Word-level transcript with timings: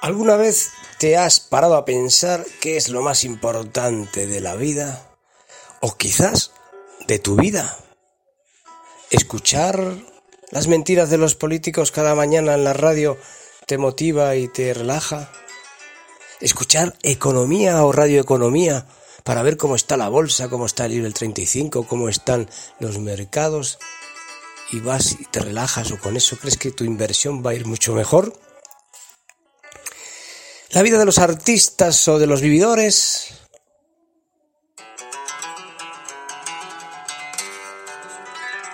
¿Alguna 0.00 0.36
vez 0.36 0.70
te 0.98 1.18
has 1.18 1.40
parado 1.40 1.76
a 1.76 1.84
pensar 1.84 2.46
qué 2.62 2.78
es 2.78 2.88
lo 2.88 3.02
más 3.02 3.22
importante 3.22 4.26
de 4.26 4.40
la 4.40 4.56
vida? 4.56 5.14
O 5.82 5.98
quizás 5.98 6.52
de 7.06 7.18
tu 7.18 7.36
vida. 7.36 7.76
Escuchar 9.10 9.98
las 10.50 10.68
mentiras 10.68 11.10
de 11.10 11.18
los 11.18 11.34
políticos 11.34 11.92
cada 11.92 12.14
mañana 12.14 12.54
en 12.54 12.64
la 12.64 12.72
radio 12.72 13.18
te 13.66 13.76
motiva 13.76 14.36
y 14.36 14.48
te 14.48 14.72
relaja. 14.72 15.30
Escuchar 16.40 16.96
economía 17.02 17.84
o 17.84 17.92
radioeconomía 17.92 18.86
para 19.22 19.42
ver 19.42 19.58
cómo 19.58 19.76
está 19.76 19.98
la 19.98 20.08
bolsa, 20.08 20.48
cómo 20.48 20.64
está 20.64 20.86
el 20.86 20.92
nivel 20.92 21.12
35, 21.12 21.86
cómo 21.86 22.08
están 22.08 22.48
los 22.78 22.98
mercados 22.98 23.78
y 24.72 24.80
vas 24.80 25.12
y 25.12 25.26
te 25.26 25.40
relajas 25.40 25.90
o 25.92 25.98
con 25.98 26.16
eso 26.16 26.38
crees 26.38 26.56
que 26.56 26.70
tu 26.70 26.84
inversión 26.84 27.44
va 27.44 27.50
a 27.50 27.54
ir 27.54 27.66
mucho 27.66 27.92
mejor. 27.92 28.32
La 30.72 30.82
vida 30.82 30.98
de 30.98 31.04
los 31.04 31.18
artistas 31.18 32.06
o 32.06 32.20
de 32.20 32.28
los 32.28 32.40
vividores. 32.40 33.34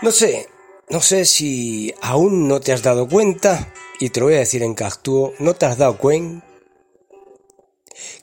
No 0.03 0.11
sé, 0.11 0.47
no 0.91 1.01
sé 1.01 1.25
si 1.25 1.95
aún 2.03 2.49
no 2.49 2.61
te 2.61 2.75
has 2.75 2.83
dado 2.83 3.09
cuenta, 3.09 3.73
y 3.99 4.11
te 4.11 4.21
lo 4.21 4.27
voy 4.27 4.35
a 4.35 4.41
decir 4.41 4.63
en 4.63 4.75
Cactúo, 4.75 5.33
no 5.39 5.55
te 5.55 5.65
has 5.65 5.79
dado 5.79 5.97
cuenta 5.97 6.45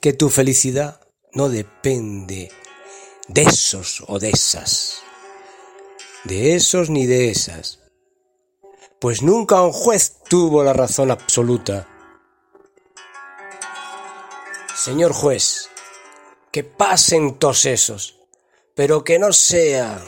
que 0.00 0.12
tu 0.12 0.30
felicidad 0.30 1.00
no 1.32 1.48
depende 1.48 2.52
de 3.26 3.42
esos 3.42 4.04
o 4.06 4.20
de 4.20 4.30
esas, 4.30 5.02
de 6.22 6.54
esos 6.54 6.90
ni 6.90 7.06
de 7.06 7.30
esas, 7.30 7.80
pues 9.00 9.20
nunca 9.22 9.60
un 9.62 9.72
juez 9.72 10.20
tuvo 10.28 10.62
la 10.62 10.72
razón 10.72 11.10
absoluta 11.10 11.88
Señor 14.84 15.14
juez, 15.14 15.70
que 16.52 16.62
pasen 16.62 17.38
todos 17.38 17.64
esos, 17.64 18.20
pero 18.74 19.02
que 19.02 19.18
no 19.18 19.32
sea 19.32 19.98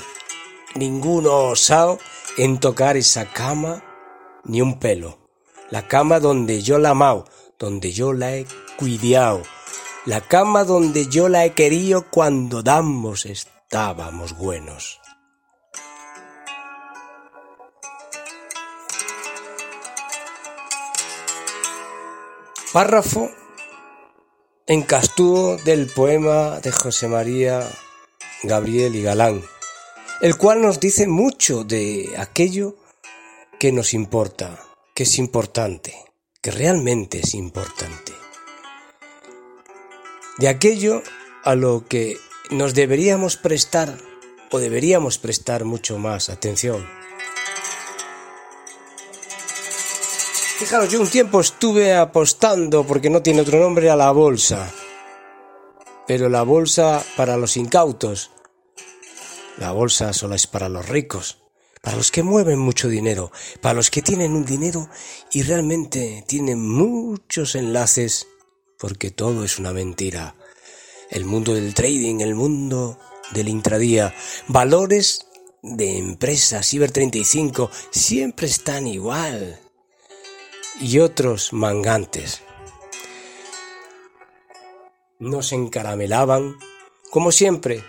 ninguno 0.74 1.48
osado 1.48 1.98
en 2.36 2.60
tocar 2.60 2.98
esa 2.98 3.24
cama 3.24 3.82
ni 4.44 4.60
un 4.60 4.78
pelo. 4.78 5.30
La 5.70 5.88
cama 5.88 6.20
donde 6.20 6.60
yo 6.60 6.76
la 6.76 6.90
amado, 6.90 7.24
donde 7.58 7.92
yo 7.92 8.12
la 8.12 8.36
he 8.36 8.46
cuidado, 8.76 9.44
la 10.04 10.20
cama 10.20 10.64
donde 10.64 11.06
yo 11.06 11.30
la 11.30 11.46
he 11.46 11.54
querido 11.54 12.10
cuando 12.10 12.62
damos 12.62 13.24
estábamos 13.24 14.36
buenos. 14.36 15.00
Párrafo 22.74 23.30
en 24.68 24.82
Castúo 24.82 25.58
del 25.58 25.86
poema 25.86 26.58
de 26.58 26.72
José 26.72 27.06
María 27.06 27.70
Gabriel 28.42 28.96
y 28.96 29.02
Galán, 29.02 29.42
el 30.20 30.36
cual 30.36 30.60
nos 30.60 30.80
dice 30.80 31.06
mucho 31.06 31.62
de 31.62 32.14
aquello 32.18 32.74
que 33.60 33.70
nos 33.70 33.94
importa, 33.94 34.60
que 34.92 35.04
es 35.04 35.18
importante, 35.18 35.94
que 36.42 36.50
realmente 36.50 37.20
es 37.20 37.34
importante, 37.34 38.12
de 40.38 40.48
aquello 40.48 41.02
a 41.44 41.54
lo 41.54 41.86
que 41.86 42.16
nos 42.50 42.74
deberíamos 42.74 43.36
prestar 43.36 43.96
o 44.50 44.58
deberíamos 44.58 45.18
prestar 45.18 45.64
mucho 45.64 45.96
más 45.98 46.28
atención. 46.28 46.84
Fijaros, 50.58 50.88
yo 50.88 51.02
un 51.02 51.10
tiempo 51.10 51.38
estuve 51.38 51.94
apostando, 51.94 52.86
porque 52.86 53.10
no 53.10 53.22
tiene 53.22 53.42
otro 53.42 53.60
nombre, 53.60 53.90
a 53.90 53.96
la 53.96 54.10
bolsa. 54.10 54.72
Pero 56.06 56.30
la 56.30 56.44
bolsa 56.44 57.04
para 57.14 57.36
los 57.36 57.58
incautos. 57.58 58.30
La 59.58 59.72
bolsa 59.72 60.14
solo 60.14 60.34
es 60.34 60.46
para 60.46 60.70
los 60.70 60.88
ricos, 60.88 61.42
para 61.82 61.98
los 61.98 62.10
que 62.10 62.22
mueven 62.22 62.58
mucho 62.58 62.88
dinero, 62.88 63.30
para 63.60 63.74
los 63.74 63.90
que 63.90 64.00
tienen 64.00 64.32
un 64.32 64.46
dinero 64.46 64.88
y 65.30 65.42
realmente 65.42 66.24
tienen 66.26 66.66
muchos 66.66 67.54
enlaces, 67.54 68.26
porque 68.78 69.10
todo 69.10 69.44
es 69.44 69.58
una 69.58 69.74
mentira. 69.74 70.36
El 71.10 71.26
mundo 71.26 71.52
del 71.52 71.74
trading, 71.74 72.20
el 72.20 72.34
mundo 72.34 72.98
del 73.32 73.48
intradía, 73.48 74.14
valores 74.48 75.26
de 75.62 75.98
empresas, 75.98 76.66
Ciber 76.66 76.92
35, 76.92 77.70
siempre 77.90 78.46
están 78.46 78.86
igual 78.86 79.60
y 80.80 80.98
otros 80.98 81.52
mangantes. 81.52 82.42
Nos 85.18 85.52
encaramelaban, 85.52 86.56
como 87.10 87.32
siempre 87.32 87.82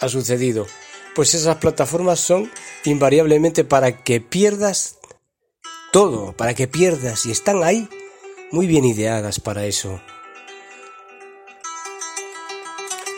ha 0.00 0.08
sucedido, 0.08 0.66
pues 1.14 1.34
esas 1.34 1.56
plataformas 1.56 2.20
son 2.20 2.50
invariablemente 2.84 3.64
para 3.64 4.02
que 4.02 4.20
pierdas 4.20 4.98
todo, 5.92 6.32
para 6.32 6.54
que 6.54 6.68
pierdas, 6.68 7.26
y 7.26 7.30
están 7.30 7.62
ahí 7.62 7.88
muy 8.50 8.66
bien 8.66 8.84
ideadas 8.84 9.40
para 9.40 9.66
eso. 9.66 10.00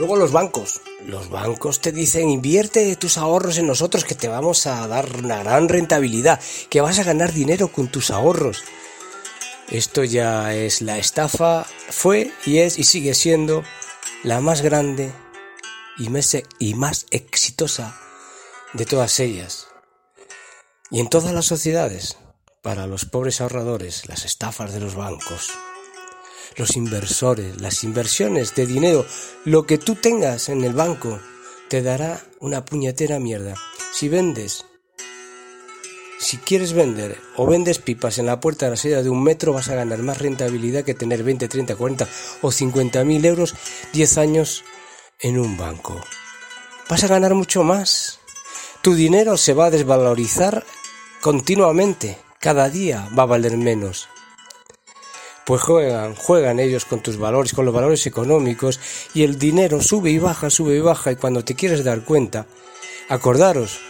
Luego 0.01 0.17
los 0.17 0.33
bancos. 0.33 0.81
Los 1.05 1.29
bancos 1.29 1.83
te 1.83 1.93
dicen 1.93 2.31
invierte 2.31 2.97
tus 2.97 3.19
ahorros 3.19 3.59
en 3.59 3.67
nosotros 3.67 4.07
que 4.07 4.15
te 4.15 4.29
vamos 4.29 4.67
a 4.67 4.89
dar 4.89 5.07
una 5.15 5.43
gran 5.43 5.69
rentabilidad, 5.69 6.41
que 6.71 6.81
vas 6.81 6.99
a 6.99 7.05
ganar 7.05 7.35
dinero 7.35 7.69
con 7.69 7.89
tus 7.89 8.11
ahorros. 8.11 8.65
Esto 9.69 10.03
ya 10.03 10.55
es 10.55 10.81
la 10.81 10.97
estafa, 10.97 11.67
fue 11.91 12.33
y 12.47 12.61
es 12.61 12.79
y 12.79 12.85
sigue 12.85 13.13
siendo 13.13 13.63
la 14.23 14.41
más 14.41 14.63
grande 14.63 15.13
y 15.99 16.09
más, 16.09 16.35
y 16.59 16.73
más 16.73 17.05
exitosa 17.11 17.95
de 18.73 18.87
todas 18.87 19.21
ellas. 19.21 19.69
Y 20.91 21.01
en 21.01 21.11
todas 21.11 21.35
las 21.35 21.45
sociedades, 21.45 22.17
para 22.63 22.87
los 22.87 23.05
pobres 23.05 23.43
ahorradores, 23.43 24.09
las 24.09 24.25
estafas 24.25 24.73
de 24.73 24.81
los 24.81 24.95
bancos, 24.95 25.51
los 26.57 26.77
inversores, 26.77 27.61
las 27.61 27.85
inversiones 27.85 28.55
de 28.55 28.67
dinero, 28.67 29.07
lo 29.45 29.67
que 29.67 29.79
tú 29.79 29.95
tengas 29.95 30.49
en 30.49 30.65
el 30.65 30.73
banco, 30.73 31.21
te 31.69 31.83
dará 31.83 32.21
una 32.41 32.65
puñetera 32.65 33.19
mierda. 33.19 33.55
Si 33.93 34.09
vendes 34.09 34.65
si 36.21 36.37
quieres 36.37 36.75
vender 36.75 37.19
o 37.37 37.47
vendes 37.47 37.79
pipas 37.79 38.19
en 38.19 38.27
la 38.27 38.41
puerta 38.41 38.77
salida 38.77 39.03
de 39.03 39.09
un 39.09 39.23
metro, 39.23 39.55
vas 39.55 39.71
a 39.71 39.75
ganar 39.75 40.01
más 40.01 40.19
rentabilidad 40.19 40.85
que 40.85 40.93
tener 40.93 41.25
20, 41.25 41.49
30, 41.49 41.75
40 41.77 42.07
o 42.43 42.53
50 42.53 43.05
mil 43.05 43.25
euros 43.25 43.55
10 43.95 44.19
años 44.19 44.63
en 45.19 45.39
un 45.39 45.57
banco. 45.57 45.99
Vas 46.91 47.05
a 47.05 47.09
ganar 47.09 47.35
mucho 47.35 47.65
más. 47.65 48.21
Tu 48.83 48.95
dinero 48.95 49.39
se 49.39 49.55
va 49.55 49.67
a 49.67 49.71
desvalorizar 49.71 50.67
continuamente. 51.23 52.19
Cada 52.39 52.69
día 52.69 53.09
va 53.19 53.23
a 53.23 53.27
valer 53.27 53.57
menos. 53.57 54.11
Pues 55.51 55.63
juegan, 55.63 56.15
juegan 56.15 56.61
ellos 56.61 56.85
con 56.85 57.01
tus 57.01 57.17
valores, 57.17 57.55
con 57.55 57.65
los 57.65 57.75
valores 57.75 58.07
económicos, 58.07 58.79
y 59.15 59.25
el 59.25 59.37
dinero 59.37 59.83
sube 59.83 60.13
y 60.13 60.19
baja, 60.21 60.49
sube 60.49 60.77
y 60.77 60.79
baja, 60.79 61.11
y 61.11 61.17
cuando 61.17 61.45
te 61.45 61.57
quieres 61.57 61.83
dar 61.83 62.05
cuenta, 62.05 62.47
acordaros 63.09 63.81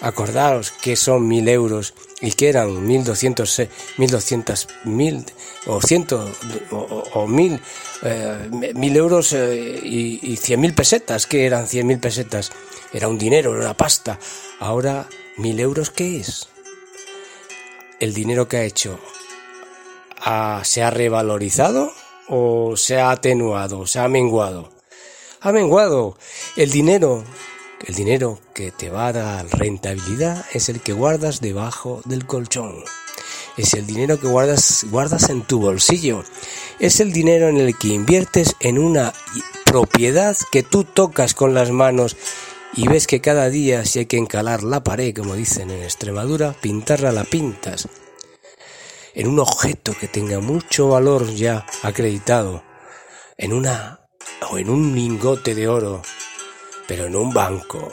Acordaos 0.00 0.70
que 0.70 0.96
son 0.96 1.28
mil 1.28 1.46
euros 1.48 1.92
y 2.22 2.32
que 2.32 2.48
eran 2.48 2.86
mil 2.86 3.04
doscientos, 3.04 3.60
mil 3.98 4.08
doscientas, 4.08 4.68
mil 4.84 5.22
o 5.66 5.82
ciento 5.82 6.32
o, 6.70 7.26
mil, 7.26 7.60
eh, 8.02 8.48
mil 8.74 8.96
euros 8.96 9.34
eh, 9.34 9.80
y, 9.84 10.34
cien 10.38 10.60
mil 10.60 10.72
pesetas, 10.72 11.26
que 11.26 11.44
eran 11.44 11.68
cien 11.68 11.86
mil 11.86 11.98
pesetas. 11.98 12.52
Era 12.90 13.06
un 13.08 13.18
dinero, 13.18 13.52
era 13.52 13.66
una 13.66 13.76
pasta. 13.76 14.18
Ahora, 14.60 15.08
mil 15.36 15.60
euros, 15.60 15.90
¿qué 15.90 16.16
es? 16.16 16.48
El 18.00 18.14
dinero 18.14 18.48
que 18.48 18.56
ha 18.56 18.64
hecho, 18.64 18.98
¿se 20.64 20.82
ha 20.82 20.90
revalorizado 20.90 21.92
o 22.28 22.76
se 22.76 23.00
ha 23.00 23.10
atenuado, 23.10 23.86
se 23.86 23.98
ha 23.98 24.08
menguado? 24.08 24.70
Ha 25.40 25.52
menguado. 25.52 26.16
El 26.56 26.70
dinero 26.70 27.24
el 27.86 27.96
dinero 27.96 28.38
que 28.54 28.70
te 28.70 28.90
va 28.90 29.08
a 29.08 29.12
dar 29.12 29.46
rentabilidad 29.58 30.44
es 30.52 30.68
el 30.68 30.80
que 30.80 30.92
guardas 30.92 31.40
debajo 31.40 32.00
del 32.04 32.26
colchón. 32.26 32.84
Es 33.56 33.74
el 33.74 33.86
dinero 33.86 34.20
que 34.20 34.28
guardas, 34.28 34.86
guardas 34.88 35.30
en 35.30 35.42
tu 35.42 35.60
bolsillo. 35.60 36.22
Es 36.78 37.00
el 37.00 37.12
dinero 37.12 37.48
en 37.48 37.56
el 37.56 37.76
que 37.76 37.88
inviertes 37.88 38.54
en 38.60 38.78
una 38.78 39.12
propiedad 39.64 40.36
que 40.52 40.62
tú 40.62 40.84
tocas 40.84 41.34
con 41.34 41.54
las 41.54 41.72
manos 41.72 42.16
y 42.74 42.86
ves 42.86 43.08
que 43.08 43.20
cada 43.20 43.50
día 43.50 43.84
si 43.84 44.00
hay 44.00 44.06
que 44.06 44.16
encalar 44.16 44.62
la 44.62 44.84
pared, 44.84 45.14
como 45.14 45.34
dicen 45.34 45.70
en 45.70 45.82
Extremadura, 45.82 46.54
pintarla 46.60 47.10
la 47.10 47.24
pintas. 47.24 47.88
En 49.14 49.28
un 49.28 49.38
objeto 49.38 49.94
que 49.98 50.08
tenga 50.08 50.40
mucho 50.40 50.88
valor 50.88 51.32
ya 51.34 51.66
acreditado. 51.82 52.62
En 53.36 53.52
una 53.52 54.06
o 54.50 54.58
en 54.58 54.70
un 54.70 54.94
lingote 54.94 55.54
de 55.54 55.68
oro 55.68 56.02
pero 56.86 57.06
en 57.06 57.16
un 57.16 57.32
banco. 57.32 57.90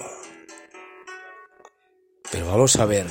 Pero 2.31 2.47
vamos 2.47 2.75
a 2.75 2.85
ver, 2.85 3.07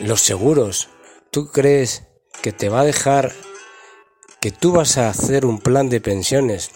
los 0.00 0.20
seguros, 0.20 0.88
¿tú 1.30 1.50
crees 1.50 2.04
que 2.42 2.52
te 2.52 2.68
va 2.68 2.80
a 2.80 2.84
dejar 2.84 3.32
que 4.40 4.50
tú 4.50 4.72
vas 4.72 4.98
a 4.98 5.08
hacer 5.08 5.44
un 5.46 5.58
plan 5.58 5.88
de 5.88 6.00
pensiones 6.00 6.70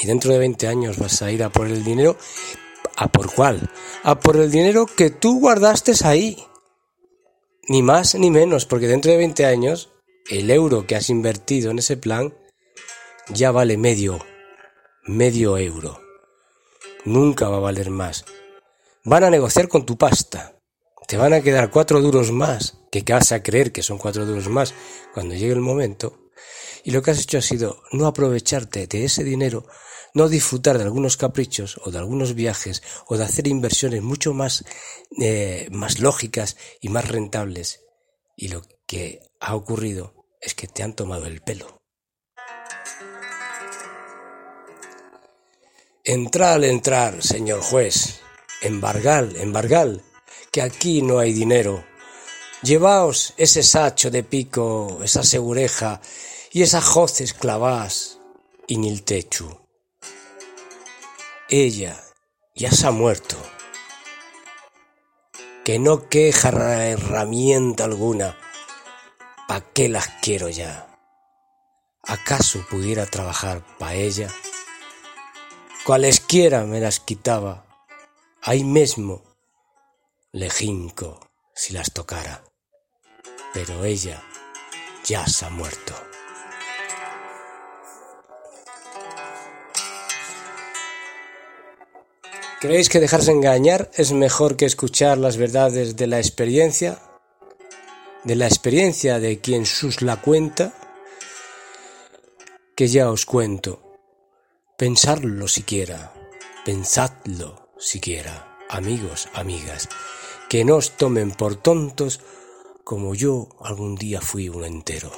y 0.00 0.06
dentro 0.06 0.32
de 0.32 0.38
20 0.38 0.68
años 0.68 0.98
vas 0.98 1.20
a 1.20 1.30
ir 1.30 1.42
a 1.42 1.50
por 1.50 1.66
el 1.66 1.82
dinero, 1.82 2.16
¿a 2.96 3.08
por 3.08 3.34
cuál? 3.34 3.68
A 4.02 4.20
por 4.20 4.36
el 4.36 4.50
dinero 4.50 4.86
que 4.86 5.10
tú 5.10 5.40
guardaste 5.40 5.92
ahí. 6.04 6.42
Ni 7.70 7.84
más 7.84 8.16
ni 8.16 8.32
menos, 8.32 8.66
porque 8.66 8.88
dentro 8.88 9.12
de 9.12 9.18
20 9.18 9.46
años 9.46 9.90
el 10.28 10.50
euro 10.50 10.88
que 10.88 10.96
has 10.96 11.08
invertido 11.08 11.70
en 11.70 11.78
ese 11.78 11.96
plan 11.96 12.34
ya 13.28 13.52
vale 13.52 13.76
medio, 13.76 14.18
medio 15.04 15.56
euro. 15.56 16.00
Nunca 17.04 17.48
va 17.48 17.58
a 17.58 17.60
valer 17.60 17.90
más. 17.90 18.24
Van 19.04 19.22
a 19.22 19.30
negociar 19.30 19.68
con 19.68 19.86
tu 19.86 19.96
pasta. 19.96 20.56
Te 21.06 21.16
van 21.16 21.32
a 21.32 21.42
quedar 21.42 21.70
cuatro 21.70 22.00
duros 22.00 22.32
más, 22.32 22.76
que 22.90 23.04
vas 23.08 23.30
a 23.30 23.44
creer 23.44 23.70
que 23.70 23.84
son 23.84 23.98
cuatro 23.98 24.26
duros 24.26 24.48
más 24.48 24.74
cuando 25.14 25.36
llegue 25.36 25.52
el 25.52 25.60
momento, 25.60 26.28
y 26.82 26.90
lo 26.90 27.02
que 27.02 27.12
has 27.12 27.20
hecho 27.20 27.38
ha 27.38 27.42
sido 27.42 27.84
no 27.92 28.08
aprovecharte 28.08 28.88
de 28.88 29.04
ese 29.04 29.22
dinero, 29.22 29.64
no 30.14 30.28
disfrutar 30.28 30.78
de 30.78 30.84
algunos 30.84 31.16
caprichos 31.16 31.80
o 31.84 31.90
de 31.90 31.98
algunos 31.98 32.34
viajes 32.34 32.82
o 33.06 33.16
de 33.16 33.24
hacer 33.24 33.46
inversiones 33.46 34.02
mucho 34.02 34.34
más, 34.34 34.64
eh, 35.20 35.68
más 35.70 36.00
lógicas 36.00 36.56
y 36.80 36.88
más 36.88 37.08
rentables. 37.08 37.84
Y 38.36 38.48
lo 38.48 38.62
que 38.86 39.20
ha 39.40 39.54
ocurrido 39.54 40.26
es 40.40 40.54
que 40.54 40.66
te 40.66 40.82
han 40.82 40.94
tomado 40.94 41.26
el 41.26 41.42
pelo. 41.42 41.80
Entrad 46.04 46.54
al 46.54 46.64
entrar, 46.64 47.22
señor 47.22 47.60
juez. 47.60 48.20
Embargal, 48.62 49.36
embargal, 49.36 50.02
que 50.50 50.62
aquí 50.62 51.02
no 51.02 51.18
hay 51.18 51.32
dinero. 51.32 51.84
Llevaos 52.62 53.32
ese 53.36 53.62
sacho 53.62 54.10
de 54.10 54.22
pico, 54.22 55.00
esa 55.02 55.22
segureja 55.22 56.00
y 56.52 56.62
esas 56.62 56.84
joces 56.84 57.32
clavás 57.32 58.18
techo. 59.04 59.69
Ella 61.52 62.00
ya 62.54 62.70
se 62.70 62.86
ha 62.86 62.92
muerto. 62.92 63.36
Que 65.64 65.80
no 65.80 66.08
queja 66.08 66.86
herramienta 66.86 67.82
alguna. 67.82 68.38
¿Pa 69.48 69.60
qué 69.60 69.88
las 69.88 70.06
quiero 70.22 70.48
ya? 70.48 70.96
¿Acaso 72.04 72.64
pudiera 72.70 73.04
trabajar 73.04 73.64
pa 73.78 73.94
ella? 73.94 74.28
Cualesquiera 75.84 76.62
me 76.66 76.78
las 76.78 77.00
quitaba, 77.00 77.66
ahí 78.42 78.62
mismo 78.62 79.24
le 80.30 80.50
jinco 80.50 81.18
si 81.52 81.72
las 81.72 81.92
tocara, 81.92 82.44
pero 83.52 83.84
ella 83.84 84.22
ya 85.04 85.26
se 85.26 85.46
ha 85.46 85.50
muerto. 85.50 86.09
¿Creéis 92.60 92.90
que 92.90 93.00
dejarse 93.00 93.30
engañar 93.32 93.90
es 93.94 94.12
mejor 94.12 94.58
que 94.58 94.66
escuchar 94.66 95.16
las 95.16 95.38
verdades 95.38 95.96
de 95.96 96.06
la 96.06 96.18
experiencia? 96.18 96.98
¿De 98.22 98.36
la 98.36 98.46
experiencia 98.46 99.18
de 99.18 99.40
quien 99.40 99.64
sus 99.64 100.02
la 100.02 100.20
cuenta? 100.20 100.74
Que 102.76 102.86
ya 102.88 103.10
os 103.10 103.24
cuento. 103.24 103.80
Pensarlo 104.76 105.48
siquiera, 105.48 106.12
pensadlo 106.62 107.70
siquiera, 107.78 108.58
amigos, 108.68 109.30
amigas, 109.32 109.88
que 110.50 110.62
no 110.66 110.76
os 110.76 110.98
tomen 110.98 111.30
por 111.30 111.56
tontos 111.56 112.20
como 112.84 113.14
yo 113.14 113.48
algún 113.62 113.94
día 113.94 114.20
fui 114.20 114.50
un 114.50 114.66
entero. 114.66 115.10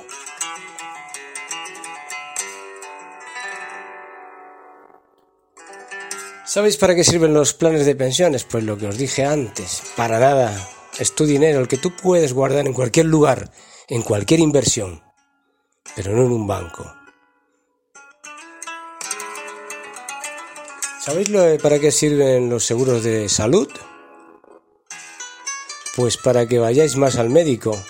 ¿Sabéis 6.52 6.76
para 6.76 6.94
qué 6.94 7.02
sirven 7.02 7.32
los 7.32 7.54
planes 7.54 7.86
de 7.86 7.96
pensiones? 7.96 8.44
Pues 8.44 8.62
lo 8.62 8.76
que 8.76 8.86
os 8.86 8.98
dije 8.98 9.24
antes, 9.24 9.84
para 9.96 10.20
nada. 10.20 10.68
Es 10.98 11.14
tu 11.14 11.24
dinero, 11.24 11.60
el 11.60 11.66
que 11.66 11.78
tú 11.78 11.96
puedes 11.96 12.34
guardar 12.34 12.66
en 12.66 12.74
cualquier 12.74 13.06
lugar, 13.06 13.50
en 13.88 14.02
cualquier 14.02 14.40
inversión, 14.40 15.02
pero 15.96 16.14
no 16.14 16.26
en 16.26 16.30
un 16.30 16.46
banco. 16.46 16.84
¿Sabéis 21.00 21.30
para 21.62 21.78
qué 21.78 21.90
sirven 21.90 22.50
los 22.50 22.66
seguros 22.66 23.02
de 23.02 23.30
salud? 23.30 23.70
Pues 25.96 26.18
para 26.18 26.46
que 26.46 26.58
vayáis 26.58 26.96
más 26.96 27.16
al 27.16 27.30
médico, 27.30 27.82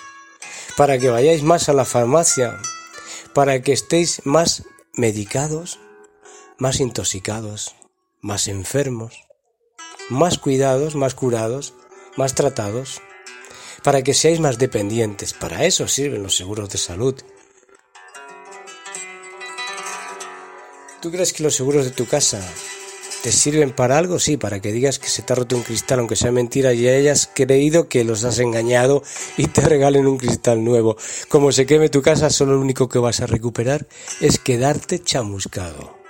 para 0.77 1.01
que 1.01 1.11
vayáis 1.11 1.43
más 1.43 1.69
a 1.69 1.73
la 1.73 1.85
farmacia, 1.85 2.61
para 3.35 3.61
que 3.61 3.73
estéis 3.73 4.23
más 4.25 4.63
medicados, 4.95 5.81
más 6.59 6.79
intoxicados 6.79 7.75
más 8.23 8.47
enfermos, 8.47 9.27
más 10.09 10.39
cuidados, 10.39 10.95
más 10.95 11.15
curados, 11.15 11.75
más 12.17 12.35
tratados, 12.37 13.03
para 13.83 14.03
que 14.03 14.15
seáis 14.15 14.39
más 14.39 14.59
dependientes. 14.59 15.33
Para 15.33 15.65
eso 15.65 15.89
sirven 15.89 16.23
los 16.23 16.37
seguros 16.37 16.71
de 16.71 16.79
salud. 16.79 17.17
¿Tú 21.01 21.11
crees 21.11 21.33
que 21.33 21.43
los 21.43 21.57
seguros 21.57 21.85
de 21.85 21.91
tu 21.91 22.07
casa 22.07 22.41
te 23.25 23.33
sirven 23.33 23.73
para 23.73 23.99
algo? 23.99 24.21
Sí, 24.21 24.37
para 24.37 24.61
que 24.61 24.71
digas 24.71 25.01
que 25.01 25.09
se 25.09 25.23
te 25.23 25.33
ha 25.33 25.37
roto 25.37 25.57
un 25.57 25.65
cristal, 25.65 25.99
aunque 25.99 26.15
sea 26.15 26.31
mentira, 26.31 26.73
y 26.75 26.87
hayas 26.87 27.29
creído 27.35 27.89
que 27.89 28.05
los 28.05 28.23
has 28.23 28.39
engañado 28.39 29.03
y 29.37 29.49
te 29.49 29.63
regalen 29.63 30.07
un 30.07 30.19
cristal 30.19 30.63
nuevo. 30.63 30.97
Como 31.29 31.51
se 31.51 31.67
queme 31.67 31.89
tu 31.89 32.03
casa, 32.03 32.31
solo 32.31 32.53
lo 32.53 32.61
único 32.61 32.89
que 32.89 33.01
vas 33.01 33.21
a 33.21 33.27
recuperar 33.27 33.89
es 34.21 34.39
quedarte 34.39 35.03
chamuscado. 35.03 36.02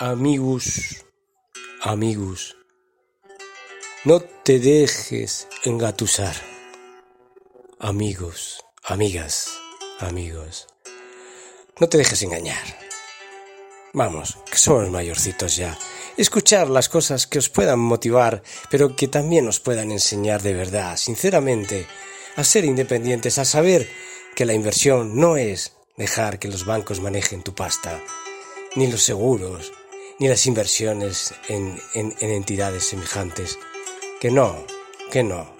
Amigos, 0.00 1.04
amigos, 1.82 2.56
no 4.04 4.20
te 4.20 4.60
dejes 4.60 5.48
engatusar. 5.64 6.36
Amigos, 7.80 8.64
amigas, 8.84 9.58
amigos, 9.98 10.68
no 11.80 11.88
te 11.88 11.98
dejes 11.98 12.22
engañar. 12.22 12.62
Vamos, 13.92 14.38
que 14.48 14.56
somos 14.56 14.88
mayorcitos 14.88 15.56
ya. 15.56 15.76
Escuchar 16.16 16.70
las 16.70 16.88
cosas 16.88 17.26
que 17.26 17.40
os 17.40 17.48
puedan 17.48 17.80
motivar, 17.80 18.44
pero 18.70 18.94
que 18.94 19.08
también 19.08 19.48
os 19.48 19.58
puedan 19.58 19.90
enseñar 19.90 20.42
de 20.42 20.54
verdad, 20.54 20.96
sinceramente, 20.96 21.88
a 22.36 22.44
ser 22.44 22.64
independientes, 22.64 23.38
a 23.38 23.44
saber 23.44 23.90
que 24.36 24.44
la 24.44 24.54
inversión 24.54 25.16
no 25.16 25.36
es 25.36 25.72
dejar 25.96 26.38
que 26.38 26.46
los 26.46 26.66
bancos 26.66 27.00
manejen 27.00 27.42
tu 27.42 27.52
pasta, 27.52 28.00
ni 28.76 28.86
los 28.86 29.02
seguros, 29.02 29.72
ni 30.18 30.28
las 30.28 30.46
inversiones 30.46 31.34
en, 31.48 31.80
entidades 32.20 32.88
semejantes. 32.88 33.58
Que 34.20 34.30
no, 34.30 34.64
que 35.10 35.22
no. 35.22 35.56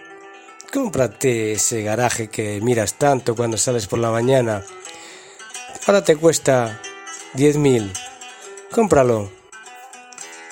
Cómprate 0.73 1.53
ese 1.53 1.83
garaje 1.83 2.29
que 2.29 2.61
miras 2.61 2.95
tanto 2.95 3.35
cuando 3.35 3.57
sales 3.57 3.87
por 3.87 3.99
la 3.99 4.11
mañana. 4.11 4.65
Ahora 5.87 6.03
te 6.03 6.17
cuesta 6.17 6.81
10.000. 7.35 7.93
Cómpralo. 8.71 9.31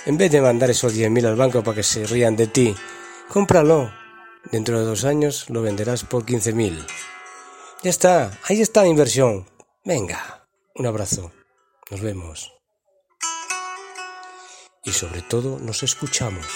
En 0.07 0.17
vez 0.17 0.31
de 0.31 0.41
mandar 0.41 0.71
esos 0.71 0.95
10.000 0.95 1.27
al 1.27 1.37
banco 1.37 1.63
para 1.63 1.77
que 1.77 1.83
se 1.83 2.07
rían 2.07 2.37
de 2.37 2.47
ti, 2.47 2.75
cómpralo. 3.29 3.93
Dentro 4.53 4.79
de 4.79 4.87
dos 4.87 5.05
años 5.05 5.51
lo 5.51 5.63
venderás 5.63 6.05
por 6.05 6.25
15.000. 6.25 6.87
Ya 7.83 7.91
está, 7.91 8.39
ahí 8.45 8.63
está 8.63 8.83
la 8.83 8.89
inversión. 8.89 9.47
Venga, 9.85 10.47
un 10.77 10.87
abrazo. 10.87 11.33
Nos 11.91 12.01
vemos 12.01 12.56
y 14.87 14.93
sobre 14.93 15.21
todo 15.21 15.59
nos 15.59 15.83
escuchamos. 15.83 16.47